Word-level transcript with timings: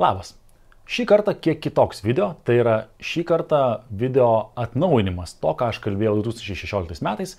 Labas. 0.00 0.30
Šį 0.88 1.04
kartą 1.10 1.34
kiek 1.36 1.58
kitoks 1.60 1.98
video, 2.00 2.30
tai 2.48 2.54
yra 2.62 2.76
šį 3.04 3.20
kartą 3.28 3.58
video 3.92 4.28
atnaujinimas 4.58 5.34
to, 5.42 5.52
ką 5.52 5.68
aš 5.74 5.80
kalbėjau 5.84 6.14
2016 6.22 7.04
metais, 7.04 7.34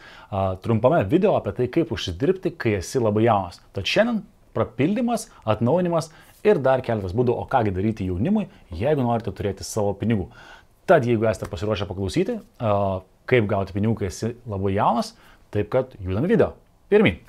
trumpame 0.61 0.99
video 1.09 1.33
apie 1.39 1.55
tai, 1.57 1.67
kaip 1.73 1.89
užsidirbti, 1.95 2.53
kai 2.61 2.75
esi 2.77 3.01
labai 3.01 3.25
jaunas. 3.25 3.57
Tad 3.73 3.89
šiandien 3.89 4.21
papildymas, 4.53 5.25
atnaujinimas 5.41 6.11
ir 6.45 6.61
dar 6.61 6.85
keletas 6.85 7.17
būdų, 7.17 7.33
o 7.33 7.49
kągi 7.49 7.73
daryti 7.73 8.07
jaunimui, 8.11 8.45
jeigu 8.77 9.09
norite 9.09 9.33
turėti 9.33 9.65
savo 9.65 9.97
pinigų. 9.97 10.29
Tad 10.85 11.09
jeigu 11.09 11.25
esate 11.33 11.49
pasiruošę 11.49 11.89
paklausyti, 11.89 12.37
kaip 13.33 13.49
gauti 13.49 13.73
pinigų, 13.73 14.03
kai 14.03 14.13
esi 14.13 14.35
labai 14.45 14.77
jaunas, 14.77 15.15
taip 15.49 15.73
kad 15.73 15.97
judam 15.97 16.29
video. 16.29 16.53
Pirmin. 16.93 17.23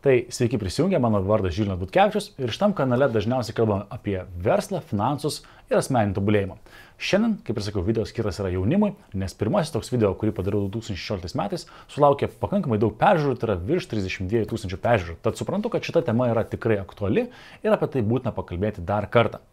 Tai 0.00 0.24
sveiki 0.28 0.58
prisijungę, 0.58 0.98
mano 0.98 1.18
vardas 1.22 1.52
Žilinas 1.52 1.76
Butkevičius 1.76 2.30
ir 2.40 2.48
šitam 2.48 2.72
kanale 2.72 3.04
dažniausiai 3.12 3.52
kalbame 3.52 3.84
apie 3.92 4.22
verslą, 4.32 4.78
finansus 4.80 5.42
ir 5.68 5.76
asmeninį 5.76 6.16
tobulėjimą. 6.16 6.56
Šiandien, 6.96 7.34
kaip 7.44 7.60
ir 7.60 7.66
sakiau, 7.66 7.84
video 7.84 8.06
skirtas 8.08 8.40
yra 8.40 8.48
jaunimui, 8.54 8.94
nes 9.20 9.36
pirmasis 9.36 9.74
toks 9.74 9.92
video, 9.92 10.14
kurį 10.16 10.32
padariau 10.38 10.70
2016 10.72 11.36
metais, 11.36 11.66
sulaukė 11.92 12.30
pakankamai 12.40 12.80
daug 12.80 12.96
peržiūrų, 12.96 13.36
tai 13.36 13.50
yra 13.50 13.58
virš 13.60 13.90
32 13.92 14.48
tūkstančių 14.48 14.80
peržiūrų. 14.88 15.18
Tad 15.28 15.36
suprantu, 15.36 15.74
kad 15.76 15.84
šita 15.84 16.06
tema 16.08 16.32
yra 16.32 16.48
tikrai 16.48 16.80
aktuali 16.80 17.28
ir 17.60 17.76
apie 17.76 17.92
tai 17.92 18.00
būtina 18.00 18.32
pakalbėti 18.32 18.88
dar 18.88 19.04
kartą. 19.12 19.44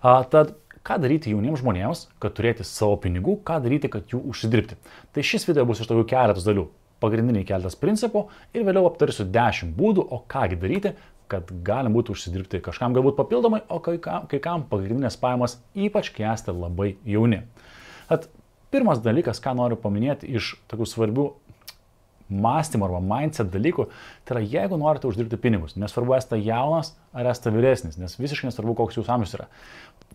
A, 0.00 0.22
tad 0.24 0.56
ką 0.80 0.96
daryti 1.04 1.36
jauniems 1.36 1.60
žmonėms, 1.60 2.06
kad 2.24 2.40
turėti 2.40 2.64
savo 2.64 2.96
pinigų, 3.04 3.36
ką 3.44 3.60
daryti, 3.68 3.92
kad 3.92 4.08
jų 4.08 4.24
užsidirbti. 4.32 4.80
Tai 5.12 5.28
šis 5.28 5.44
video 5.44 5.68
bus 5.68 5.84
iš 5.84 5.92
tokių 5.92 6.08
keletos 6.08 6.48
dalių 6.48 6.70
pagrindiniai 7.00 7.46
keltas 7.48 7.78
principų 7.80 8.26
ir 8.54 8.66
vėliau 8.66 8.88
aptarsiu 8.88 9.26
10 9.28 9.72
būdų, 9.76 10.04
o 10.04 10.22
kągi 10.30 10.58
daryti, 10.60 10.94
kad 11.30 11.50
galim 11.66 11.94
būtų 11.94 12.16
užsidirbti 12.16 12.62
kažkam 12.64 12.94
galbūt 12.96 13.16
papildomai, 13.20 13.62
o 13.70 13.78
kai 13.84 13.96
kam, 14.02 14.26
kai 14.30 14.40
kam 14.42 14.66
pagrindinės 14.70 15.18
pajamos, 15.20 15.58
ypač 15.78 16.10
kai 16.14 16.26
esate 16.32 16.54
labai 16.56 16.96
jauni. 17.06 17.44
At 18.10 18.26
pirmas 18.74 19.02
dalykas, 19.04 19.42
ką 19.42 19.54
noriu 19.58 19.78
paminėti 19.78 20.30
iš 20.34 20.56
tokių 20.70 20.88
svarbių 20.90 21.26
mąstymo 22.30 22.88
arba 22.88 23.00
mindset 23.04 23.50
dalykų, 23.52 23.86
tai 24.24 24.36
yra 24.36 24.42
jeigu 24.46 24.78
norite 24.80 25.08
uždirbti 25.10 25.38
pinigus, 25.40 25.76
nesvarbu 25.80 26.16
esate 26.16 26.40
jaunas 26.40 26.94
ar 27.12 27.28
esate 27.32 27.52
vyresnis, 27.54 27.98
nes 28.00 28.16
visiškai 28.20 28.50
nesvarbu, 28.50 28.76
koks 28.78 29.00
jūsų 29.00 29.14
amžius 29.16 29.36
yra. 29.38 29.48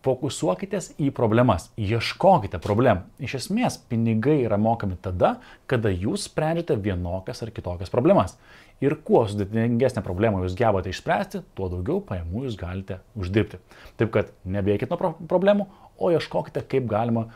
Fokusuokitės 0.06 0.92
į 1.02 1.10
problemas, 1.16 1.70
ieškokite 1.82 2.60
problemų. 2.62 3.06
Iš 3.26 3.40
esmės, 3.40 3.80
pinigai 3.90 4.42
yra 4.44 4.60
mokami 4.62 5.00
tada, 5.02 5.38
kada 5.72 5.90
jūs 5.90 6.28
sprendžiate 6.30 6.78
vienokias 6.78 7.42
ar 7.42 7.54
kitokias 7.56 7.94
problemas. 7.94 8.36
Ir 8.84 8.98
kuo 9.08 9.22
sudėtingesnė 9.30 10.04
problema 10.04 10.42
jūs 10.44 10.58
gebate 10.60 10.92
išspręsti, 10.92 11.46
tuo 11.56 11.70
daugiau 11.72 12.02
pajamų 12.04 12.44
jūs 12.50 12.58
galite 12.60 13.00
uždirbti. 13.16 13.62
Taip 13.96 14.12
kad 14.12 14.34
nebėkite 14.44 14.92
nuo 14.92 15.14
problemų, 15.32 15.70
o 15.96 16.12
ieškokite, 16.12 16.64
kaip 16.68 16.90
galima 16.92 17.30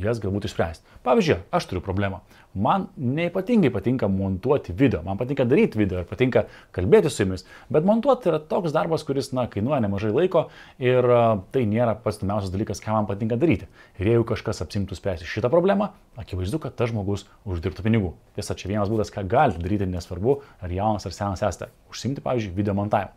jas 0.00 0.18
galbūt 0.22 0.48
išspręsti. 0.48 0.84
Pavyzdžiui, 1.06 1.36
aš 1.54 1.66
turiu 1.70 1.82
problemą. 1.84 2.20
Man 2.54 2.86
neipatingai 2.96 3.70
patinka 3.74 4.08
montuoti 4.10 4.74
video, 4.74 5.02
man 5.06 5.18
patinka 5.18 5.46
daryti 5.48 5.78
video 5.78 6.02
ir 6.02 6.06
patinka 6.08 6.44
kalbėti 6.74 7.10
su 7.10 7.24
jumis, 7.24 7.42
bet 7.72 7.86
montuoti 7.86 8.30
yra 8.30 8.38
toks 8.38 8.74
darbas, 8.74 9.02
kuris, 9.06 9.32
na, 9.34 9.46
kainuoja 9.50 9.80
nemažai 9.82 10.12
laiko 10.14 10.46
ir 10.82 11.08
tai 11.54 11.64
nėra 11.70 11.96
pats 12.04 12.20
įdomiausias 12.20 12.54
dalykas, 12.54 12.82
ką 12.84 12.94
man 12.94 13.08
patinka 13.10 13.38
daryti. 13.40 13.68
Ir 13.98 14.12
jeigu 14.12 14.26
kažkas 14.30 14.62
apsimtų 14.64 14.98
spręsti 14.98 15.28
šitą 15.30 15.50
problemą, 15.52 15.90
akivaizdu, 16.20 16.62
kad 16.62 16.78
tas 16.78 16.92
žmogus 16.94 17.26
uždirbtų 17.42 17.86
pinigų. 17.86 18.14
Tiesa, 18.38 18.54
čia 18.54 18.70
vienas 18.70 18.92
būdas, 18.92 19.10
ką 19.14 19.26
galite 19.26 19.62
daryti, 19.62 19.90
nesvarbu, 19.90 20.40
ar 20.62 20.74
jaunas 20.74 21.06
ar 21.10 21.14
senas 21.16 21.42
esate. 21.42 21.72
Užsimti, 21.90 22.22
pavyzdžiui, 22.22 22.54
video 22.54 22.78
montavimu. 22.78 23.14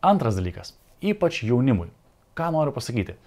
Antras 0.00 0.38
dalykas, 0.40 0.72
ypač 1.04 1.42
jaunimui. 1.44 1.90
Ką 2.32 2.46
noriu 2.54 2.72
pasakyti? 2.72 3.18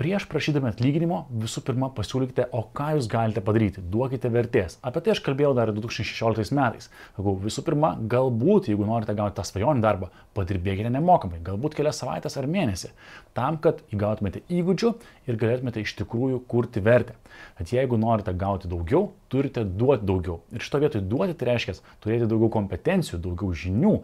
Prieš 0.00 0.26
prašydami 0.30 0.70
atlyginimo 0.72 1.20
visų 1.44 1.62
pirma 1.66 1.88
pasiūlykite, 1.94 2.48
o 2.56 2.64
ką 2.74 2.90
jūs 2.96 3.08
galite 3.10 3.42
padaryti, 3.44 3.82
duokite 3.92 4.30
vertės. 4.32 4.78
Apie 4.82 5.02
tai 5.04 5.14
aš 5.14 5.22
kalbėjau 5.26 5.52
dar 5.56 5.70
2016 5.74 6.54
metais. 6.56 6.90
Sakau, 7.14 7.36
visų 7.42 7.64
pirma, 7.66 7.94
galbūt, 8.10 8.70
jeigu 8.72 8.88
norite 8.88 9.14
gauti 9.16 9.38
tą 9.38 9.46
svajonį 9.46 9.84
darbą, 9.84 10.10
padirbėkite 10.34 10.90
nemokamai, 10.94 11.42
galbūt 11.46 11.76
kelias 11.78 12.02
savaitės 12.02 12.38
ar 12.40 12.50
mėnesį, 12.50 12.90
tam, 13.38 13.60
kad 13.62 13.84
įgautumėte 13.94 14.42
įgūdžių 14.50 14.94
ir 15.30 15.38
galėtumėte 15.40 15.84
iš 15.84 15.94
tikrųjų 16.02 16.42
kurti 16.50 16.82
vertę. 16.84 17.14
Bet 17.58 17.74
jeigu 17.74 17.98
norite 18.00 18.34
gauti 18.34 18.70
daugiau, 18.70 19.12
turite 19.34 19.64
duoti 19.66 20.06
daugiau. 20.06 20.38
Ir 20.54 20.62
šito 20.62 20.78
vietoj 20.84 21.02
duoti 21.10 21.34
tai 21.38 21.48
reiškia 21.50 21.74
turėti 22.04 22.28
daugiau 22.30 22.52
kompetencijų, 22.54 23.18
daugiau 23.24 23.50
žinių, 23.64 23.94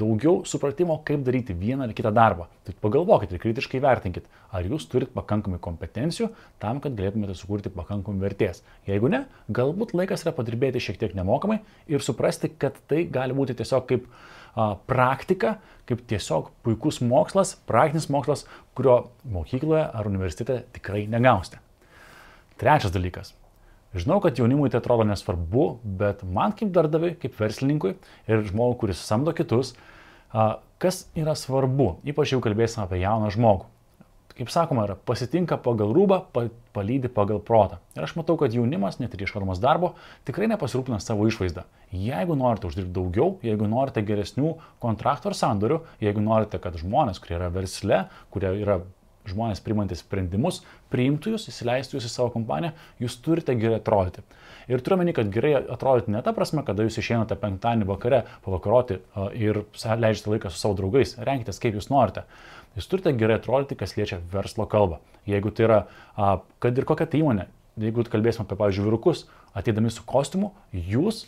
daugiau 0.00 0.38
supratimo, 0.48 0.96
kaip 1.04 1.24
daryti 1.26 1.56
vieną 1.58 1.84
ar 1.84 1.92
kitą 1.96 2.12
darbą. 2.16 2.48
Tai 2.64 2.72
pagalvokite 2.80 3.36
ir 3.36 3.42
kritiškai 3.42 3.82
vertinkite, 3.84 4.30
ar 4.48 4.64
jūs 4.64 4.88
turite 4.88 5.12
pakankamai 5.12 5.60
kompetencijų 5.62 6.30
tam, 6.62 6.80
kad 6.80 6.96
galėtumėte 6.96 7.36
sukurti 7.36 7.72
pakankamai 7.74 8.24
vertės. 8.24 8.62
Jeigu 8.88 9.12
ne, 9.12 9.26
galbūt 9.52 9.92
laikas 9.98 10.24
yra 10.24 10.32
padirbėti 10.36 10.80
šiek 10.80 11.02
tiek 11.02 11.18
nemokamai 11.18 11.60
ir 11.92 12.04
suprasti, 12.04 12.48
kad 12.48 12.80
tai 12.88 13.04
gali 13.04 13.36
būti 13.36 13.58
tiesiog 13.60 13.86
kaip 13.90 14.08
praktika, 14.88 15.58
kaip 15.84 16.04
tiesiog 16.08 16.52
puikus 16.64 17.02
mokslas, 17.04 17.56
praktinis 17.68 18.08
mokslas, 18.08 18.46
kurio 18.78 19.10
mokykloje 19.28 19.84
ar 19.92 20.08
universitete 20.08 20.62
tikrai 20.78 21.04
negausite. 21.10 21.60
Trečias 22.56 22.94
dalykas. 22.94 23.34
Žinau, 23.94 24.18
kad 24.22 24.38
jaunimui 24.38 24.70
tai 24.72 24.80
atrodo 24.80 25.06
nesvarbu, 25.06 25.66
bet 26.00 26.24
man 26.26 26.54
kaip 26.58 26.72
darbdaviui, 26.74 27.14
kaip 27.22 27.36
verslininkui 27.38 27.94
ir 28.26 28.42
žmogui, 28.48 28.80
kuris 28.80 29.04
samdo 29.06 29.34
kitus, 29.36 29.76
kas 30.82 31.04
yra 31.14 31.36
svarbu, 31.38 31.94
ypač 32.10 32.34
jau 32.34 32.42
kalbėsime 32.42 32.88
apie 32.88 32.98
jauną 33.04 33.30
žmogų 33.34 33.70
kaip 34.34 34.50
sakoma, 34.50 34.84
yra 34.88 34.96
pasitinka 35.06 35.58
pagal 35.62 35.92
rūbą, 35.94 36.18
pa, 36.34 36.48
palydi 36.74 37.10
pagal 37.12 37.38
protą. 37.44 37.78
Ir 37.94 38.06
aš 38.06 38.16
matau, 38.18 38.36
kad 38.40 38.54
jaunimas, 38.54 38.98
net 38.98 39.14
ir 39.14 39.22
ieškodamas 39.26 39.60
darbo, 39.62 39.92
tikrai 40.26 40.48
nepasirūpina 40.50 40.98
savo 41.02 41.28
išvaizdą. 41.30 41.64
Jeigu 41.94 42.34
norite 42.38 42.66
uždirbti 42.66 42.94
daugiau, 42.96 43.36
jeigu 43.46 43.68
norite 43.70 44.02
geresnių 44.06 44.56
kontraktų 44.82 45.30
ar 45.30 45.38
sandorių, 45.38 45.80
jeigu 46.02 46.24
norite, 46.24 46.58
kad 46.62 46.78
žmonės, 46.80 47.22
kurie 47.22 47.38
yra 47.38 47.52
versle, 47.54 48.04
kurie 48.34 48.50
yra 48.64 48.80
žmonės 49.28 49.62
priimantys 49.64 50.02
sprendimus, 50.04 50.62
priimtų 50.92 51.34
jūs, 51.34 51.48
įsileistų 51.50 51.98
jūs 51.98 52.08
į 52.08 52.12
savo 52.12 52.32
kompaniją, 52.34 52.74
jūs 53.00 53.16
turite 53.24 53.54
gerai 53.58 53.78
atrodyti. 53.80 54.24
Ir 54.68 54.80
turiu 54.84 54.98
meni, 55.00 55.12
kad 55.16 55.28
gerai 55.32 55.54
atrodyti 55.60 56.12
ne 56.14 56.22
ta 56.24 56.32
prasme, 56.36 56.64
kada 56.64 56.86
jūs 56.86 56.96
išeinate 57.00 57.36
penktadienį 57.40 57.88
vakare 57.88 58.22
pavakaroti 58.44 59.00
ir 59.36 59.64
leidžiate 59.74 60.32
laiką 60.32 60.52
su 60.52 60.60
savo 60.60 60.76
draugais, 60.78 61.16
renkitės 61.20 61.60
kaip 61.60 61.76
jūs 61.76 61.90
norite. 61.92 62.24
Jūs 62.76 62.88
turite 62.90 63.12
gerai 63.16 63.36
atrodyti, 63.38 63.76
kas 63.78 63.96
liečia 63.98 64.18
verslo 64.32 64.66
kalbą. 64.70 64.98
Jeigu 65.28 65.52
tai 65.54 65.68
yra, 65.68 65.78
kad 66.64 66.80
ir 66.80 66.88
kokia 66.88 67.06
tai 67.06 67.20
įmonė, 67.20 67.46
jeigu 67.80 68.06
kalbėsime 68.10 68.48
apie, 68.48 68.58
pavyzdžiui, 68.58 68.88
vyrukus, 68.88 69.26
ateidami 69.54 69.92
su 69.92 70.02
kostiumu, 70.08 70.52
jūs 70.72 71.26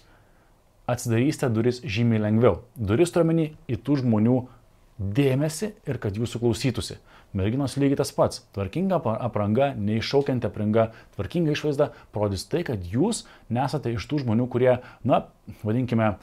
atsidarysite 0.91 1.51
duris 1.51 1.81
žymiai 1.83 2.23
lengviau. 2.23 2.61
Duris 2.79 3.13
turiuomenį 3.15 3.47
į 3.71 3.79
tų 3.83 4.01
žmonių 4.03 4.37
dėmesį 4.99 5.73
ir 5.89 5.99
kad 6.01 6.17
jūsų 6.17 6.41
klausytųsi. 6.43 6.99
Merginos 7.37 7.77
lygiai 7.77 7.99
tas 8.01 8.13
pats. 8.17 8.45
Tvarkinga 8.57 9.01
apranga, 9.21 9.73
neiššaukianti 9.77 10.49
apranga, 10.49 10.91
tvarkinga 11.17 11.53
išvaizda 11.53 11.91
parodys 12.15 12.47
tai, 12.49 12.63
kad 12.65 12.85
jūs 12.89 13.27
nesate 13.53 13.93
iš 13.93 14.07
tų 14.09 14.23
žmonių, 14.25 14.47
kurie, 14.53 14.79
na, 15.05 15.27
vadinkime, 15.67 16.15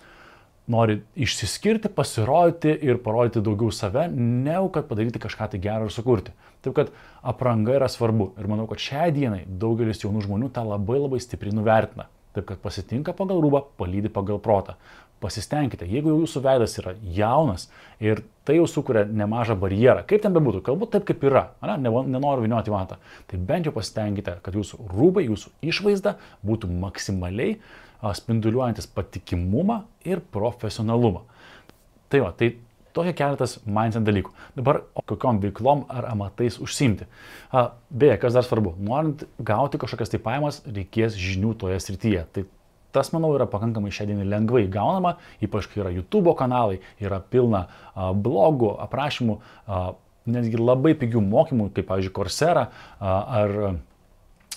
nori 0.73 1.01
išsiskirti, 1.19 1.91
pasirodyti 1.91 2.72
ir 2.88 3.01
parodyti 3.03 3.44
daugiau 3.44 3.72
save, 3.75 4.07
negu 4.16 4.72
kad 4.73 4.88
padaryti 4.89 5.22
kažką 5.22 5.51
tai 5.51 5.62
gero 5.62 5.89
ir 5.89 5.94
sukurti. 5.94 6.33
Taip 6.63 6.78
kad 6.78 6.91
apranga 7.22 7.75
yra 7.75 7.91
svarbu. 7.91 8.31
Ir 8.39 8.47
manau, 8.50 8.66
kad 8.72 8.81
šią 8.81 9.09
dieną 9.13 9.44
daugelis 9.59 10.01
jaunų 10.06 10.23
žmonių 10.23 10.50
tą 10.56 10.63
labai 10.66 11.01
labai 11.03 11.19
stipriai 11.22 11.56
nuvertina. 11.56 12.07
Taip 12.33 12.47
kad 12.50 12.62
pasitinka 12.63 13.13
pagal 13.18 13.41
rūbą, 13.44 13.62
palydi 13.77 14.09
pagal 14.13 14.39
protą. 14.44 14.75
Pasistengkite, 15.24 15.88
jeigu 15.88 16.12
jau 16.12 16.18
jūsų 16.25 16.41
veidas 16.44 16.74
yra 16.81 16.95
jaunas 17.15 17.69
ir 18.03 18.24
tai 18.44 18.57
jau 18.57 18.65
sukuria 18.68 19.06
nemažą 19.07 19.56
barjerą, 19.62 20.01
kaip 20.09 20.25
ten 20.25 20.33
bebūtų, 20.35 20.63
galbūt 20.65 20.91
taip 20.97 21.06
kaip 21.07 21.24
yra, 21.30 21.45
ne, 21.63 21.94
nenoriu 22.12 22.44
vinioti 22.44 22.74
vantą, 22.74 22.97
tai 23.31 23.39
bent 23.39 23.69
jau 23.69 23.71
pasistengkite, 23.75 24.35
kad 24.44 24.57
jūsų 24.57 24.81
rūbai, 24.91 25.24
jūsų 25.30 25.53
išvaizda 25.69 26.18
būtų 26.44 26.74
maksimaliai 26.81 27.56
spinduliuojantis 28.03 28.89
patikimumą 28.91 29.85
ir 30.03 30.19
profesionalumą. 30.33 31.24
Tai 32.12 32.25
va, 32.25 32.33
tai 32.35 32.51
Tokie 32.94 33.13
keletas 33.18 33.56
mindset 33.66 34.06
dalykų. 34.06 34.31
Dabar 34.57 34.84
kokiom 35.10 35.40
veiklom 35.42 35.86
ar 35.90 36.06
amatais 36.12 36.60
užsimti. 36.62 37.07
Beje, 37.90 38.18
kas 38.22 38.36
dar 38.38 38.45
svarbu, 38.45 38.75
norint 38.78 39.24
gauti 39.42 39.81
kažkokias 39.81 40.13
tai 40.13 40.19
pajamas, 40.22 40.62
reikės 40.69 41.18
žinių 41.18 41.56
toje 41.62 41.80
srityje. 41.81 42.25
Tai 42.36 42.45
tas, 42.94 43.10
manau, 43.16 43.31
yra 43.34 43.48
pakankamai 43.50 43.90
šiandien 43.94 44.22
lengvai 44.30 44.68
gaunama, 44.69 45.16
ypač 45.42 45.66
kai 45.72 45.81
yra 45.81 45.94
YouTube 45.95 46.36
kanalai, 46.38 46.78
yra 47.01 47.18
pilna 47.34 47.66
blogų, 47.98 48.75
aprašymų, 48.86 49.40
netgi 50.30 50.62
labai 50.62 50.94
pigių 51.01 51.24
mokymų, 51.25 51.72
kaip, 51.74 51.90
pavyzdžiui, 51.90 52.13
Coursera 52.13 52.68
ar 53.01 53.57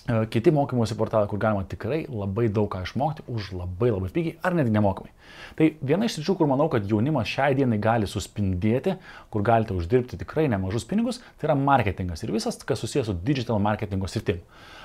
kiti 0.07 0.53
mokymosi 0.55 0.95
portalai, 0.95 1.27
kur 1.31 1.41
galima 1.43 1.65
tikrai 1.67 2.05
labai 2.07 2.47
daug 2.53 2.69
ką 2.71 2.85
išmokti 2.87 3.25
už 3.27 3.51
labai 3.59 3.91
labai 3.91 4.11
pigiai 4.15 4.37
ar 4.47 4.55
netgi 4.55 4.75
nemokamai. 4.77 5.11
Tai 5.59 5.69
viena 5.83 6.07
iš 6.07 6.19
sričių, 6.19 6.37
kur 6.39 6.51
manau, 6.51 6.69
kad 6.71 6.87
jaunimas 6.87 7.31
šiai 7.31 7.57
dienai 7.59 7.79
gali 7.83 8.07
suspindėti, 8.11 8.97
kur 9.35 9.43
galite 9.47 9.75
uždirbti 9.75 10.21
tikrai 10.23 10.47
nemažus 10.53 10.87
pinigus, 10.87 11.19
tai 11.41 11.51
yra 11.51 11.59
marketingas 11.59 12.23
ir 12.23 12.35
visas, 12.35 12.61
kas 12.63 12.83
susijęs 12.85 13.11
su 13.11 13.17
digital 13.27 13.59
marketingo 13.63 14.11
sritim. 14.11 14.43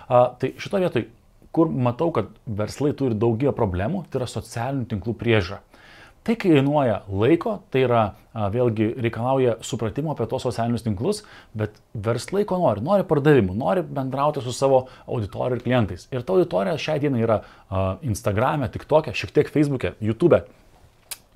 Uh, 0.09 0.31
tai 0.41 0.55
šito 0.57 0.81
vietoj, 0.81 1.05
kur 1.53 1.69
matau, 1.69 2.09
kad 2.15 2.31
verslai 2.47 2.95
turi 2.97 3.17
daugybę 3.19 3.53
problemų, 3.57 4.05
tai 4.09 4.23
yra 4.23 4.29
socialinių 4.31 4.89
tinklų 4.89 5.15
priežiūra. 5.21 5.61
Tai 6.21 6.35
kainuoja 6.37 6.99
laiko, 7.09 7.55
tai 7.73 7.81
yra 7.87 8.01
vėlgi 8.53 8.91
reikalauja 9.01 9.55
supratimo 9.65 10.13
apie 10.13 10.27
tos 10.29 10.43
socialinius 10.45 10.85
tinklus, 10.85 11.23
bet 11.57 11.79
verslai 11.97 12.43
ko 12.45 12.59
nori? 12.61 12.83
Nori 12.85 13.07
pardavimų, 13.09 13.55
nori 13.57 13.81
bendrauti 13.81 14.43
su 14.45 14.53
savo 14.53 14.83
auditorija 15.07 15.57
ir 15.57 15.65
klientais. 15.65 16.05
Ir 16.13 16.21
ta 16.21 16.35
auditorija 16.37 16.77
šią 16.77 16.99
dieną 17.01 17.23
yra 17.25 17.41
Instagram'e, 18.05 18.69
TikTok'e, 18.69 19.15
šiek 19.17 19.33
tiek 19.33 19.49
Facebook'e, 19.49 19.95
YouTube'e. 19.97 20.43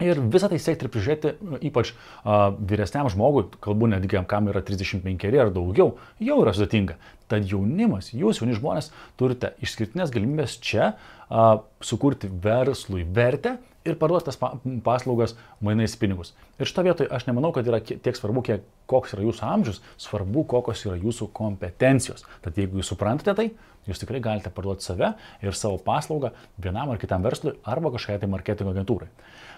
Ir 0.06 0.20
visą 0.20 0.52
tai 0.52 0.58
siekti 0.60 0.86
ir 0.86 0.92
prižiūrėti, 0.92 1.30
ypač 1.70 1.94
a, 1.96 2.50
vyresniam 2.60 3.08
žmogui, 3.10 3.46
kalbu 3.64 3.88
netgi 3.88 4.20
kam 4.28 4.50
yra 4.52 4.60
35 4.60 5.30
ar 5.40 5.54
daugiau, 5.56 5.94
jau 6.20 6.42
yra 6.44 6.52
sudėtinga. 6.54 6.98
Tad 7.32 7.48
jaunimas, 7.48 8.12
jūs 8.12 8.42
jauni 8.42 8.58
žmonės 8.58 8.92
turite 9.18 9.54
išskirtinės 9.64 10.12
galimybės 10.12 10.60
čia 10.60 10.92
a, 10.92 11.46
sukurti 11.80 12.28
verslui 12.28 13.08
vertę 13.08 13.56
ir 13.86 13.98
parduoti 14.02 14.30
tas 14.30 14.40
paslaugas 14.84 15.36
mainais 15.64 15.96
pinigus. 16.00 16.34
Ir 16.60 16.70
šito 16.70 16.84
vietoje 16.88 17.12
aš 17.14 17.28
nemanau, 17.30 17.52
kad 17.56 17.68
yra 17.70 17.80
tiek 17.86 18.18
svarbu, 18.18 18.44
kiek, 18.46 18.66
koks 18.90 19.16
yra 19.16 19.26
jūsų 19.28 19.46
amžius, 19.48 19.82
svarbu, 20.02 20.46
kokios 20.50 20.86
yra 20.88 20.98
jūsų 21.02 21.30
kompetencijos. 21.36 22.26
Tad 22.46 22.58
jeigu 22.60 22.82
jūs 22.82 22.92
suprantate 22.94 23.36
tai, 23.38 23.48
jūs 23.90 24.02
tikrai 24.02 24.22
galite 24.24 24.54
parduoti 24.54 24.86
save 24.86 25.14
ir 25.46 25.58
savo 25.58 25.78
paslaugą 25.86 26.34
vienam 26.62 26.94
ar 26.94 27.02
kitam 27.02 27.26
verslui 27.26 27.56
arba 27.64 27.94
kažkokiai 27.94 28.24
tai 28.24 28.32
marketingo 28.32 28.74
agentūrai. 28.74 29.12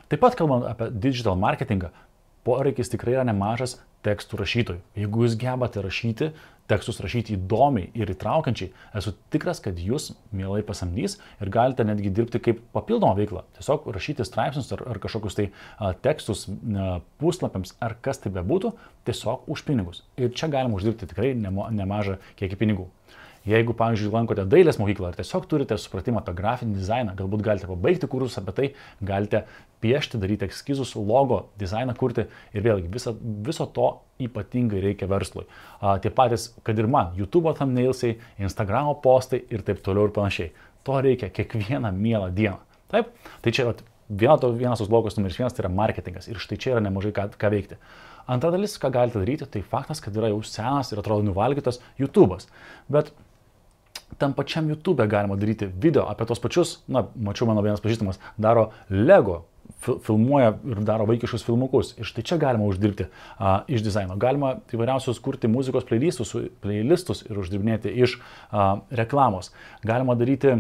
Taip 0.07 0.21
pat 0.24 0.38
kalbant 0.39 0.68
apie 0.69 0.88
digital 1.03 1.35
marketingą, 1.39 1.91
poreikis 2.47 2.94
tikrai 2.94 3.17
yra 3.17 3.25
nemažas 3.27 3.77
tekstų 4.07 4.39
rašytojų. 4.39 4.83
Jeigu 4.95 5.25
jūs 5.25 5.35
gebate 5.39 5.83
rašyti, 5.83 6.31
tekstus 6.67 6.99
rašyti 7.03 7.35
įdomiai 7.38 7.89
ir 7.97 8.11
įtraukiančiai, 8.11 8.71
esu 8.99 9.13
tikras, 9.33 9.61
kad 9.63 9.79
jūs 9.79 10.11
mielai 10.35 10.61
pasamdys 10.67 11.17
ir 11.44 11.51
galite 11.53 11.85
netgi 11.88 12.11
dirbti 12.13 12.41
kaip 12.44 12.61
papildomą 12.75 13.15
veiklą. 13.19 13.45
Tiesiog 13.57 13.88
rašyti 13.95 14.27
straipsnius 14.27 14.71
ar, 14.75 14.83
ar 14.91 14.99
kažkokius 15.03 15.39
tai 15.39 15.47
a, 15.49 15.94
tekstus 16.07 16.45
a, 16.47 16.99
puslapiams 17.21 17.75
ar 17.83 17.97
kas 18.03 18.21
tai 18.23 18.33
bebūtų, 18.35 18.73
tiesiog 19.07 19.47
už 19.51 19.63
pinigus. 19.67 20.03
Ir 20.19 20.33
čia 20.35 20.51
galima 20.51 20.79
uždirbti 20.79 21.09
tikrai 21.11 21.33
nema, 21.39 21.71
nemažą 21.73 22.19
kiekį 22.39 22.59
pinigų. 22.63 22.89
Jeigu, 23.47 23.71
pavyzdžiui, 23.79 24.11
lankote 24.11 24.44
dailės 24.49 24.79
mokyklą 24.81 25.11
ar 25.11 25.17
tiesiog 25.17 25.45
turite 25.47 25.77
supratimą 25.79 26.19
apie 26.19 26.33
grafinį 26.35 26.75
dizainą, 26.75 27.15
galbūt 27.15 27.45
galite 27.45 27.69
pabaigti 27.69 28.09
kursus 28.11 28.35
apie 28.41 28.53
tai, 28.57 28.67
galite 29.07 29.45
piešti, 29.83 30.19
daryti 30.19 30.49
eskizus, 30.49 30.95
logo, 30.99 31.45
dizainą 31.61 31.95
kurti 31.97 32.25
ir 32.51 32.65
vėlgi 32.65 32.91
viso, 32.91 33.13
viso 33.47 33.67
to 33.71 33.89
ypatingai 34.23 34.81
reikia 34.83 35.07
verslui. 35.07 35.45
A, 35.79 35.95
tie 36.03 36.11
patys, 36.11 36.49
kad 36.67 36.79
ir 36.79 36.89
man, 36.91 37.13
YouTube 37.15 37.53
thumbnailsai, 37.55 38.17
Instagram 38.44 38.91
postai 39.03 39.45
ir 39.53 39.63
taip 39.63 39.79
toliau 39.85 40.09
ir 40.09 40.15
panašiai. 40.15 40.51
To 40.88 40.99
reikia 41.03 41.29
kiekvieną 41.31 41.94
mielą 41.95 42.31
dieną. 42.35 42.59
Taip? 42.91 43.13
Tai 43.44 43.53
čia 43.53 43.71
viena 44.09 44.38
to, 44.39 44.51
vienas 44.55 44.79
tos 44.79 44.91
blogos 44.91 45.17
numeris 45.17 45.38
vienas 45.39 45.55
tai 45.55 45.65
yra 45.65 45.71
marketingas 45.73 46.29
ir 46.31 46.39
štai 46.39 46.57
čia 46.59 46.75
yra 46.75 46.83
nemažai 46.83 47.11
ką, 47.15 47.29
ką 47.39 47.51
veikti. 47.51 47.79
Antra 48.27 48.51
dalis, 48.51 48.75
ką 48.79 48.91
galite 48.91 49.19
daryti, 49.21 49.47
tai 49.51 49.63
faktas, 49.63 50.01
kad 50.03 50.15
yra 50.19 50.31
jau 50.31 50.41
senas 50.44 50.91
ir 50.91 50.99
atrodo 50.99 51.23
nuvalgytas 51.27 51.79
YouTube'as. 51.99 52.49
Bet 52.91 53.13
tam 54.18 54.33
pačiam 54.33 54.69
YouTube 54.69 55.07
galima 55.07 55.36
daryti 55.36 55.68
video 55.68 56.07
apie 56.09 56.25
tos 56.25 56.39
pačius, 56.39 56.80
na, 56.88 57.06
mačiau 57.15 57.48
mano 57.50 57.62
vienas 57.62 57.83
pažįstamas, 57.83 58.19
daro 58.38 58.71
Lego, 58.89 59.44
filmuoja 59.83 60.54
ir 60.65 60.80
daro 60.88 61.06
vaikiškus 61.09 61.44
filmukus. 61.45 61.94
Ir 62.00 62.07
štai 62.07 62.24
čia 62.25 62.38
galima 62.42 62.65
uždirbti 62.69 63.09
a, 63.38 63.62
iš 63.69 63.83
dizaino. 63.86 64.18
Galima 64.19 64.56
įvairiausius 64.74 65.19
kurti 65.24 65.50
muzikos 65.51 65.86
playlistus, 65.88 66.33
playlistus 66.63 67.24
ir 67.27 67.38
uždirbinėti 67.44 67.94
iš 68.06 68.18
a, 68.18 68.80
reklamos. 68.89 69.51
Galima 69.86 70.15
daryti 70.18 70.57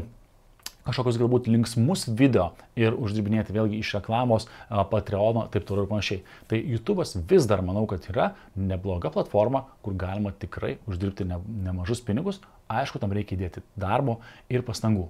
kažkokius 0.87 1.19
galbūt 1.19 1.49
linksmus 1.51 2.07
video 2.07 2.49
ir 2.79 2.95
uždirbinėti 2.95 3.55
vėlgi 3.55 3.81
iš 3.83 3.93
reklamos, 3.99 4.47
Patreono, 4.91 5.45
taip 5.53 5.67
toliau 5.67 5.85
ir 5.85 5.91
panašiai. 5.91 6.23
Tai 6.47 6.61
YouTube'as 6.61 7.17
vis 7.29 7.47
dar 7.49 7.63
manau, 7.65 7.85
kad 7.89 8.07
yra 8.11 8.31
nebloga 8.55 9.11
platforma, 9.13 9.65
kur 9.85 9.97
galima 9.99 10.31
tikrai 10.31 10.77
uždirbti 10.87 11.27
ne, 11.27 11.41
nemažus 11.67 12.01
pinigus. 12.07 12.41
Aišku, 12.71 12.99
tam 13.03 13.13
reikia 13.15 13.37
įdėti 13.37 13.63
darbo 13.79 14.19
ir 14.51 14.65
pastangų. 14.67 15.09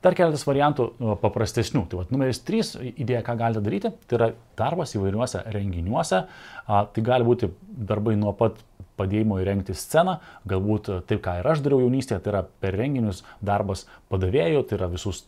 Dar 0.00 0.16
keletas 0.16 0.46
variantų 0.48 0.86
paprastesnių. 1.20 1.82
Tai 1.90 1.98
vat, 2.00 2.12
numeris 2.14 2.40
3 2.48 2.94
idėja, 2.94 3.20
ką 3.26 3.34
galite 3.36 3.60
daryti, 3.60 3.90
tai 4.08 4.16
yra 4.16 4.28
darbas 4.56 4.94
įvairiuose 4.96 5.42
renginiuose. 5.52 6.22
A, 6.64 6.78
tai 6.88 7.04
gali 7.04 7.26
būti 7.26 7.50
darbai 7.68 8.14
nuo 8.16 8.32
pat 8.38 8.56
padėjimo 9.00 9.40
įrengti 9.40 9.74
sceną, 9.76 10.18
galbūt 10.50 10.92
taip, 11.08 11.22
ką 11.24 11.40
ir 11.40 11.50
aš 11.50 11.64
dariau 11.64 11.82
jaunystėje, 11.86 12.20
tai 12.20 12.34
yra 12.34 12.44
per 12.62 12.76
renginius 12.76 13.24
darbas 13.44 13.86
padavėjų, 14.12 14.62
tai 14.68 14.76
yra 14.78 14.90
visus 14.92 15.24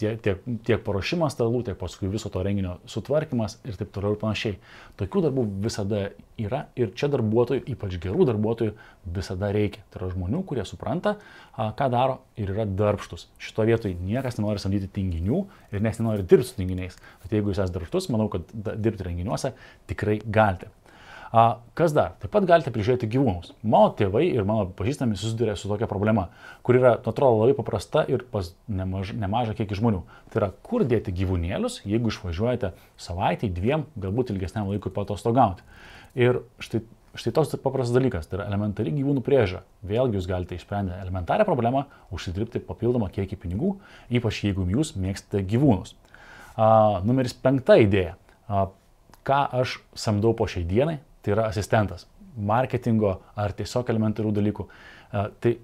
tiek, 0.00 0.20
tiek, 0.22 0.42
tiek 0.66 0.82
paruošimas 0.86 1.34
stalų, 1.36 1.64
tiek 1.66 1.78
paskui 1.80 2.10
viso 2.12 2.30
to 2.32 2.42
renginio 2.44 2.76
sutvarkymas 2.90 3.58
ir 3.66 3.78
taip 3.80 3.92
toliau 3.94 4.14
ir 4.14 4.20
panašiai. 4.20 4.58
Tokių 5.00 5.24
darbų 5.26 5.46
visada 5.64 6.02
yra 6.40 6.66
ir 6.76 6.92
čia 6.96 7.08
darbuotojų, 7.12 7.64
ypač 7.72 7.98
gerų 8.02 8.28
darbuotojų, 8.30 8.76
visada 9.16 9.50
reikia. 9.54 9.82
Tai 9.90 10.02
yra 10.02 10.12
žmonių, 10.12 10.42
kurie 10.48 10.64
supranta, 10.68 11.16
ką 11.56 11.90
daro 11.92 12.20
ir 12.36 12.52
yra 12.52 12.66
darbštus. 12.68 13.28
Šito 13.42 13.66
vietoj 13.68 13.96
niekas 13.96 14.40
nenori 14.40 14.62
samdyti 14.62 14.90
tinginių 14.98 15.44
ir 15.72 15.84
nes 15.84 16.00
nenori 16.02 16.26
dirbti 16.26 16.50
su 16.50 16.58
tinginiais. 16.60 16.98
Bet 17.24 17.36
jeigu 17.36 17.52
jūs 17.52 17.62
esate 17.62 17.78
darbštus, 17.78 18.10
manau, 18.12 18.28
kad 18.32 18.52
dirbti 18.52 19.08
renginiuose 19.08 19.54
tikrai 19.88 20.20
galite. 20.24 20.68
A, 21.32 21.58
kas 21.74 21.92
dar? 21.92 22.14
Taip 22.22 22.30
pat 22.30 22.46
galite 22.46 22.70
prižiūrėti 22.70 23.08
gyvūnus. 23.10 23.50
Mano 23.66 23.90
tėvai 23.98 24.28
ir 24.28 24.46
mano 24.46 24.68
pažįstami 24.78 25.18
susiduria 25.18 25.56
su 25.58 25.70
tokia 25.70 25.88
problema, 25.90 26.28
kur 26.66 26.78
yra, 26.78 26.94
nu, 27.00 27.10
atrodo, 27.10 27.40
labai 27.42 27.56
paprasta 27.58 28.04
ir 28.06 28.22
pas 28.30 28.52
nemaž, 28.70 29.10
nemažą 29.18 29.56
kiekį 29.58 29.80
žmonių. 29.80 30.02
Tai 30.30 30.40
yra, 30.42 30.50
kur 30.66 30.86
dėti 30.86 31.14
gyvūnėlius, 31.16 31.80
jeigu 31.88 32.12
išvažiuojate 32.12 32.72
savaitį, 33.02 33.50
dviem, 33.56 33.86
galbūt 33.98 34.30
ilgesniam 34.34 34.70
laikui 34.70 34.94
patostogauti. 34.94 35.66
Ir 36.16 36.44
štai, 36.62 36.84
štai 37.18 37.34
toks 37.34 37.58
paprastas 37.58 37.96
dalykas, 37.96 38.30
tai 38.30 38.40
yra 38.40 38.48
elementari 38.52 38.94
gyvūnų 38.94 39.24
prieža. 39.26 39.64
Vėlgi 39.86 40.20
jūs 40.20 40.30
galite 40.30 40.56
išspręsti 40.56 40.94
elementarią 41.02 41.48
problemą, 41.48 41.88
užsidirbti 42.14 42.62
papildomą 42.64 43.10
kiekį 43.12 43.40
pinigų, 43.42 43.74
ypač 44.14 44.44
jeigu 44.46 44.68
jūs 44.70 44.94
mėgstate 44.94 45.42
gyvūnus. 45.50 45.96
A, 46.56 47.02
numeris 47.04 47.34
penkta 47.36 47.76
idėja. 47.82 48.14
A, 48.46 48.68
ką 49.26 49.42
aš 49.60 49.80
samdau 49.98 50.32
po 50.38 50.46
šiai 50.48 50.64
dienai, 50.68 51.00
tai 51.26 51.34
yra 51.34 51.48
asistentas 51.50 52.06
marketingo 52.36 53.16
ar 53.34 53.54
tiesiog 53.56 53.90
elementarių 53.90 54.32
dalykų. 54.36 54.66
E, 54.66 55.22
tai 55.42 55.56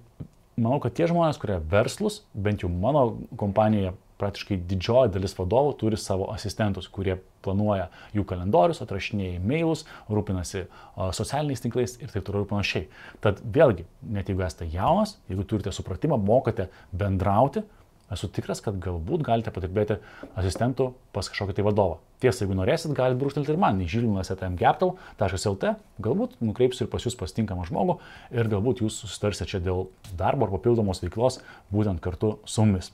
manau, 0.57 0.79
kad 0.83 0.95
tie 0.97 1.07
žmonės, 1.09 1.39
kurie 1.41 1.59
verslus, 1.71 2.23
bent 2.33 2.65
jau 2.65 2.71
mano 2.71 3.05
kompanijoje 3.39 3.93
praktiškai 4.21 4.59
didžioji 4.69 5.11
dalis 5.15 5.33
vadovų 5.35 5.73
turi 5.81 5.97
savo 5.99 6.29
asistentus, 6.31 6.87
kurie 6.91 7.17
planuoja 7.43 7.89
jų 8.15 8.23
kalendorius, 8.29 8.79
atrašinėja 8.83 9.39
e-mailus, 9.39 9.83
rūpinasi 10.07 10.65
socialiniais 11.17 11.63
tinklais 11.63 11.97
ir 11.99 12.13
taip 12.13 12.25
toliau 12.27 12.45
ir 12.45 12.51
panašiai. 12.51 12.87
Tad 13.25 13.41
vėlgi, 13.43 13.87
net 14.15 14.29
jeigu 14.31 14.45
esate 14.45 14.69
jaunas, 14.71 15.17
jeigu 15.31 15.47
turite 15.49 15.73
supratimą, 15.75 16.19
mokate 16.21 16.69
bendrauti, 16.95 17.65
esu 18.13 18.29
tikras, 18.31 18.61
kad 18.63 18.77
galbūt 18.81 19.23
galite 19.25 19.51
padirbėti 19.53 19.97
asistentų 20.39 20.91
pas 21.15 21.29
kažkokį 21.29 21.55
tai 21.57 21.65
vadovą. 21.67 21.99
Tiesa, 22.23 22.43
jeigu 22.43 22.55
norėsit, 22.57 22.93
galite 22.95 23.19
brūkštelti 23.21 23.53
ir 23.53 23.59
man 23.59 23.81
į 23.83 23.87
žilinas.mgaptal.lt, 23.91 25.73
galbūt 26.03 26.37
nukreipsiu 26.43 26.85
ir 26.85 26.91
pas 26.91 27.03
jūs 27.03 27.17
pasitinkamą 27.19 27.65
žmogų 27.69 27.97
ir 28.35 28.51
galbūt 28.51 28.83
jūs 28.85 29.01
susitarsite 29.03 29.49
čia 29.51 29.63
dėl 29.63 29.87
darbo 30.19 30.47
ar 30.47 30.53
papildomos 30.55 31.03
veiklos 31.03 31.41
būtent 31.73 32.03
kartu 32.03 32.37
su 32.45 32.63
mumis. 32.65 32.93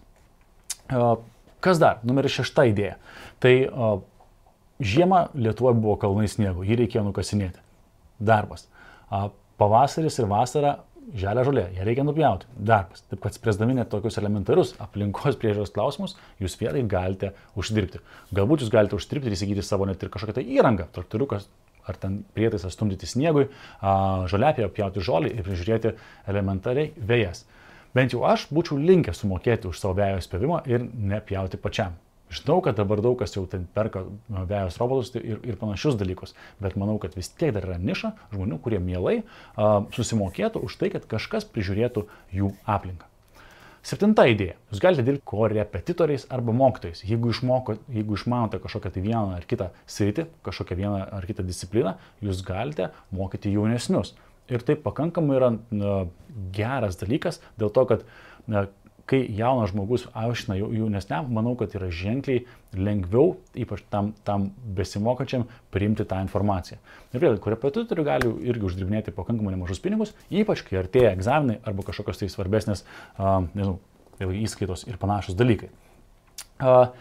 Kas 1.59 1.81
dar? 1.81 1.99
Numeris 2.07 2.33
šešta 2.39 2.69
idėja. 2.71 2.95
Tai 3.43 3.53
žiemą 4.79 5.25
Lietuvoje 5.35 5.77
buvo 5.77 5.97
kalnai 5.99 6.29
sniego, 6.31 6.63
jį 6.63 6.79
reikėjo 6.83 7.03
nukasinėti. 7.09 7.59
Darbas. 8.19 8.65
Pavasaris 9.59 10.15
ir 10.21 10.27
vasara 10.31 10.77
žalia 11.19 11.45
žolė, 11.47 11.65
ją 11.77 11.85
reikia 11.87 12.05
nupjauti. 12.05 12.49
Darbas. 12.55 13.03
Taip 13.09 13.21
kad 13.23 13.35
spręsdami 13.35 13.77
net 13.77 13.89
tokius 13.91 14.19
elementarius 14.21 14.75
aplinkos 14.83 15.37
priežiūros 15.41 15.73
klausimus, 15.75 16.17
jūs 16.41 16.57
vėlgi 16.59 16.85
galite 16.89 17.31
uždirbti. 17.59 18.01
Galbūt 18.35 18.65
jūs 18.65 18.73
galite 18.73 18.97
uždirbti 18.99 19.31
ir 19.31 19.37
įsigyti 19.37 19.65
savo 19.65 19.87
net 19.89 20.03
ir 20.03 20.11
kažkokią 20.13 20.39
tai 20.39 20.45
įrangą, 20.57 20.89
traktoriukas 20.95 21.47
ar 21.89 21.97
ten 21.97 22.19
prietaisą 22.35 22.69
stumdyti 22.73 23.09
sniegui, 23.09 23.47
žoliapėje 24.29 24.69
pjauti 24.75 25.05
žolį 25.05 25.33
ir 25.33 25.47
prižiūrėti 25.47 25.95
elementariai 26.29 26.91
vėjas. 26.97 27.45
Bent 27.97 28.13
jau 28.13 28.21
aš 28.29 28.45
būčiau 28.53 28.77
linkęs 28.77 29.23
sumokėti 29.23 29.69
už 29.71 29.81
savo 29.81 29.95
vėjo 29.97 30.21
spėvimą 30.21 30.61
ir 30.69 30.85
nepjauti 30.85 31.57
pačiam. 31.57 31.97
Žinau, 32.29 32.59
kad 32.61 32.77
dabar 32.77 33.01
daug 33.01 33.17
kas 33.17 33.33
jau 33.33 33.45
ten 33.49 33.65
perka 33.73 34.03
vėjos 34.29 34.77
robotus 34.77 35.13
ir, 35.17 35.39
ir 35.41 35.57
panašius 35.57 35.97
dalykus, 35.97 36.35
bet 36.61 36.77
manau, 36.77 36.99
kad 37.01 37.17
vis 37.17 37.31
tiek 37.33 37.55
dar 37.55 37.65
yra 37.65 37.79
niša 37.81 38.13
žmonių, 38.35 38.59
kurie 38.61 38.81
mielai 38.83 39.21
uh, 39.21 39.87
susimokėtų 39.95 40.61
už 40.67 40.77
tai, 40.77 40.91
kad 40.93 41.09
kažkas 41.09 41.49
prižiūrėtų 41.49 42.05
jų 42.37 42.53
aplinką. 42.69 43.09
Septinta 43.89 44.25
idėja. 44.27 44.57
Jūs 44.69 44.81
galite 44.83 45.05
dirbti 45.07 45.23
korepetitoriais 45.31 46.25
arba 46.35 46.53
mokytojais. 46.53 46.99
Jeigu, 47.07 47.31
išmoko, 47.31 47.77
jeigu 47.95 48.17
išmanote 48.19 48.59
kažkokią 48.61 48.91
tai 48.93 49.03
vieną 49.05 49.37
ar 49.37 49.45
kitą 49.47 49.69
sritį, 49.89 50.25
kažkokią 50.45 50.77
vieną 50.81 50.97
ar 51.15 51.27
kitą 51.29 51.45
discipliną, 51.47 51.95
jūs 52.25 52.43
galite 52.45 52.89
mokyti 53.15 53.53
jaunesnius. 53.55 54.13
Ir 54.51 54.65
tai 54.67 54.75
pakankamai 54.83 55.37
yra 55.39 55.53
na, 55.71 55.95
geras 56.53 56.99
dalykas 56.99 57.39
dėl 57.61 57.71
to, 57.71 57.85
kad 57.89 58.05
na, 58.51 58.67
kai 59.09 59.23
jaunas 59.33 59.71
žmogus 59.73 60.05
aiškina 60.17 60.57
jaunesniam, 60.59 61.27
manau, 61.33 61.55
kad 61.57 61.73
yra 61.77 61.89
ženkliai 61.93 62.43
lengviau, 62.77 63.37
ypač 63.57 63.81
tam, 63.89 64.11
tam 64.27 64.49
besimokančiam, 64.77 65.47
priimti 65.73 66.05
tą 66.09 66.21
informaciją. 66.25 66.77
Ir 67.15 67.23
vėl, 67.23 67.39
korepetitorių 67.41 68.05
gali 68.05 68.33
irgi 68.51 68.67
uždirbinėti 68.69 69.13
pakankamai 69.15 69.55
nemažus 69.55 69.81
pinigus, 69.81 70.13
ypač 70.29 70.61
kai 70.67 70.81
artėja 70.83 71.15
egzaminai 71.17 71.57
arba 71.65 71.87
kažkokios 71.89 72.21
tai 72.21 72.29
svarbesnės, 72.29 72.85
uh, 73.17 73.41
nežinau, 73.57 73.79
įskaitos 74.43 74.85
ir 74.89 74.99
panašus 75.01 75.37
dalykai. 75.39 75.71
Uh, 76.59 76.91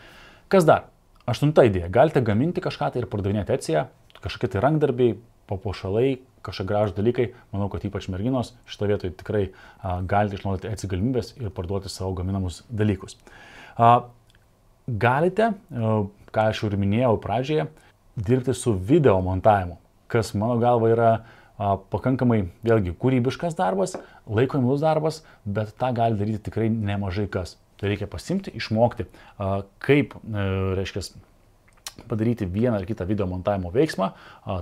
kas 0.49 0.65
dar? 0.69 0.89
Aštunta 1.29 1.67
idėja. 1.69 1.91
Galite 1.93 2.23
gaminti 2.25 2.63
kažką 2.65 2.95
tai 2.95 3.03
ir 3.03 3.11
pardavinėti 3.11 3.53
Etsija, 3.53 3.89
kažkokie 4.23 4.55
tai 4.55 4.63
rankdarbiai, 4.65 5.19
papuošalai, 5.49 6.19
kažkokie 6.47 6.69
gražų 6.69 6.97
dalykai. 6.99 7.27
Manau, 7.53 7.69
kad 7.73 7.85
ypač 7.89 8.09
merginos 8.13 8.55
šito 8.71 8.89
vietoje 8.91 9.15
tikrai 9.19 9.49
a, 9.49 9.99
galite 10.09 10.39
išnaudoti 10.39 10.71
atsigalimybės 10.71 11.35
ir 11.41 11.53
parduoti 11.55 11.93
savo 11.93 12.15
gaminamus 12.19 12.63
dalykus. 12.71 13.19
A, 13.77 14.09
galite, 14.89 15.53
a, 15.53 15.93
ką 16.35 16.49
aš 16.53 16.63
jau 16.63 16.73
ir 16.73 16.79
minėjau 16.81 17.17
pradžioje, 17.25 17.69
dirbti 18.19 18.55
su 18.57 18.75
video 18.75 19.19
montavimu, 19.25 19.79
kas 20.11 20.35
mano 20.35 20.59
galva 20.63 20.93
yra 20.95 21.13
a, 21.15 21.77
pakankamai, 21.93 22.45
vėlgi, 22.67 22.97
kūrybiškas 22.99 23.59
darbas, 23.59 23.97
laiko 24.27 24.61
imlus 24.61 24.85
darbas, 24.85 25.23
bet 25.45 25.75
tą 25.79 25.93
gali 25.97 26.19
daryti 26.19 26.45
tikrai 26.51 26.71
nemažai 26.73 27.29
kas. 27.31 27.57
Tai 27.79 27.87
reikia 27.93 28.09
pasimti, 28.11 28.51
išmokti, 28.59 29.07
a, 29.39 29.63
kaip, 29.85 30.17
a, 30.19 30.23
e, 30.27 30.47
reiškia, 30.81 31.05
padaryti 32.09 32.47
vieną 32.47 32.79
ar 32.79 32.87
kitą 32.87 33.07
video 33.09 33.27
montavimo 33.27 33.73
veiksmą. 33.75 34.13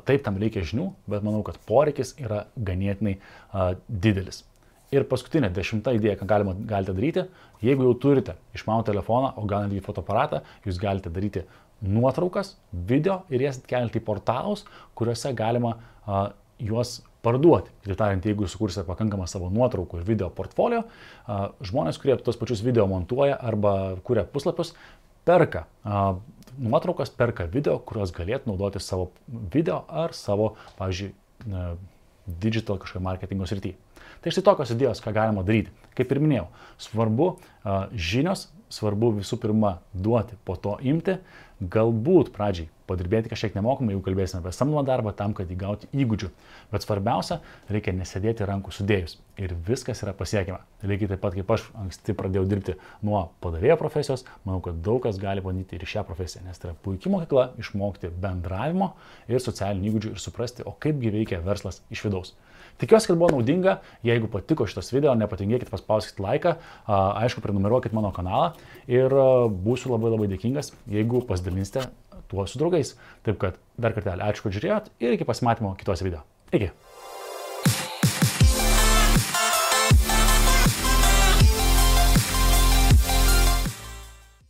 Taip, 0.09 0.25
tam 0.25 0.38
reikia 0.40 0.64
žinių, 0.66 0.90
bet 1.11 1.25
manau, 1.26 1.43
kad 1.47 1.59
poreikis 1.69 2.14
yra 2.23 2.47
ganėtinai 2.57 3.19
didelis. 3.88 4.45
Ir 4.95 5.02
paskutinė 5.11 5.50
dešimta 5.50 5.97
idėja, 5.97 6.14
ką 6.21 6.28
galima, 6.31 6.55
galite 6.55 6.95
daryti, 6.95 7.26
jeigu 7.64 7.88
jau 7.88 7.95
turite 7.99 8.37
išmanų 8.55 8.87
telefoną, 8.87 9.33
o 9.35 9.43
gal 9.50 9.66
netgi 9.66 9.83
fotoaparatą, 9.83 10.45
jūs 10.64 10.78
galite 10.78 11.11
daryti 11.11 11.43
nuotraukas, 11.83 12.55
video 12.71 13.25
ir 13.28 13.43
jas 13.49 13.59
kelti 13.66 13.99
į 13.99 14.07
portalus, 14.07 14.62
kuriuose 14.97 15.35
galima 15.37 15.75
a, 16.07 16.28
juos 16.62 17.00
parduoti. 17.26 17.73
Kitaip 17.83 17.99
tariant, 17.99 18.26
jeigu 18.31 18.47
sukursite 18.49 18.87
pakankamą 18.87 19.26
savo 19.28 19.50
nuotraukų 19.50 19.99
ir 19.99 20.07
video 20.07 20.28
portfolio, 20.31 20.85
žmonės, 21.66 21.99
kurie 21.99 22.14
tos 22.23 22.38
pačius 22.38 22.62
video 22.62 22.87
montuoja 22.90 23.35
arba 23.43 23.97
kuria 24.07 24.23
puslapius, 24.31 24.76
perka 25.26 25.66
nuotraukas, 26.56 27.11
perka 27.12 27.45
video, 27.50 27.76
kuriuos 27.85 28.14
galėtų 28.16 28.49
naudoti 28.52 28.80
savo 28.80 29.11
video 29.26 29.83
ar 29.92 30.14
savo, 30.16 30.54
pavyzdžiui, 30.78 31.11
digital 32.26 32.78
kažkokio 32.80 33.02
marketingo 33.04 33.47
srityje. 33.47 33.76
Tai 34.25 34.33
štai 34.33 34.45
tokios 34.47 34.73
idėjos, 34.73 35.02
ką 35.04 35.12
galima 35.14 35.45
daryti. 35.47 35.75
Kaip 35.99 36.12
ir 36.14 36.21
minėjau, 36.23 36.47
svarbu 36.83 37.28
žinios, 37.92 38.49
svarbu 38.73 39.12
visų 39.21 39.38
pirma 39.42 39.76
duoti, 39.92 40.38
po 40.49 40.56
to 40.59 40.78
imti, 40.83 41.18
galbūt 41.60 42.32
pradžiai 42.34 42.68
padirbėti 42.86 43.30
kažkiek 43.32 43.56
nemokamai, 43.56 43.94
jau 43.96 44.02
kalbėsime 44.04 44.42
apie 44.42 44.52
samdomą 44.54 44.84
darbą 44.86 45.12
tam, 45.16 45.32
kad 45.34 45.50
įgauti 45.50 45.88
įgūdžių. 45.96 46.28
Bet 46.70 46.84
svarbiausia, 46.84 47.40
reikia 47.72 47.94
nesėdėti 47.96 48.46
rankų 48.46 48.75
sudėjus 48.76 49.16
ir 49.40 49.54
viskas 49.66 50.02
yra 50.04 50.14
pasiekiama. 50.16 50.60
Lygiai 50.86 51.10
taip 51.14 51.22
pat 51.25 51.34
kaip 51.34 51.50
aš 51.56 51.66
anksti 51.82 52.14
pradėjau 52.16 52.46
dirbti 52.50 52.76
nuo 53.06 53.26
padavėjo 53.44 53.78
profesijos, 53.80 54.26
manau, 54.44 54.60
kad 54.64 54.78
daug 54.86 55.02
kas 55.06 55.18
gali 55.22 55.42
bandyti 55.44 55.78
ir 55.78 55.88
šią 55.88 56.06
profesiją, 56.06 56.44
nes 56.46 56.62
tai 56.62 56.70
yra 56.70 56.78
puikia 56.84 57.12
mokykla 57.12 57.48
išmokti 57.62 58.12
bendravimo 58.22 58.92
ir 59.26 59.42
socialinių 59.42 59.90
įgūdžių 59.90 60.14
ir 60.14 60.22
suprasti, 60.22 60.66
o 60.66 60.76
kaipgi 60.78 61.14
veikia 61.16 61.42
verslas 61.44 61.82
iš 61.90 62.06
vidaus. 62.06 62.36
Tikiuosi, 62.76 63.08
kad 63.08 63.16
buvo 63.16 63.30
naudinga. 63.32 63.78
Jeigu 64.04 64.28
patiko 64.28 64.66
šitas 64.68 64.90
video, 64.92 65.14
nepatingėkit, 65.16 65.70
paspauskite 65.72 66.20
laiką, 66.20 66.56
aišku, 66.92 67.40
prenumeruokit 67.44 67.94
mano 67.96 68.10
kanalą 68.12 68.50
ir 68.84 69.12
būsiu 69.64 69.94
labai 69.94 70.12
labai 70.12 70.28
dėkingas, 70.34 70.75
jeigu 70.92 71.22
pasidalinsite 71.47 71.88
tuo 72.29 72.47
su 72.47 72.59
draugais. 72.59 72.95
Taip 73.25 73.38
kad 73.38 73.59
dar 73.79 73.95
kartelį 73.95 74.25
ačiū, 74.26 74.47
kad 74.47 74.57
žiūrėjot 74.57 74.91
ir 75.00 75.17
iki 75.17 75.26
pasimatymo 75.29 75.75
kitose 75.79 76.05
video. 76.05 76.25
Iki. 76.53 76.71